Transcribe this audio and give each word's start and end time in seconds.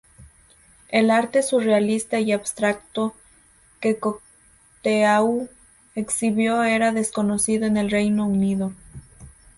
El 0.89 1.11
arte 1.11 1.43
surrealista 1.43 2.19
y 2.19 2.31
abstracto 2.31 3.13
que 3.79 3.99
Cocteau 3.99 5.47
exhibió 5.93 6.63
era 6.63 6.91
desconocido 6.91 7.67
en 7.67 7.77
el 7.77 7.91
Reino 7.91 8.25
Unido. 8.25 8.73